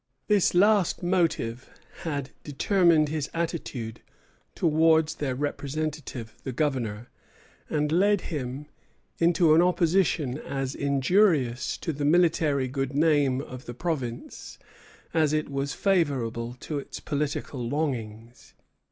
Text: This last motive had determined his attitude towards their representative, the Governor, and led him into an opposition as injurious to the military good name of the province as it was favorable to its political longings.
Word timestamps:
This 0.27 0.55
last 0.55 1.03
motive 1.03 1.69
had 2.01 2.31
determined 2.43 3.09
his 3.09 3.29
attitude 3.35 4.01
towards 4.55 5.13
their 5.13 5.35
representative, 5.35 6.33
the 6.43 6.51
Governor, 6.51 7.11
and 7.69 7.91
led 7.91 8.21
him 8.21 8.65
into 9.19 9.53
an 9.53 9.61
opposition 9.61 10.39
as 10.39 10.73
injurious 10.73 11.77
to 11.77 11.93
the 11.93 12.03
military 12.03 12.67
good 12.67 12.95
name 12.95 13.41
of 13.41 13.65
the 13.67 13.75
province 13.75 14.57
as 15.13 15.33
it 15.33 15.49
was 15.51 15.75
favorable 15.75 16.55
to 16.61 16.79
its 16.79 16.99
political 16.99 17.69
longings. 17.69 18.55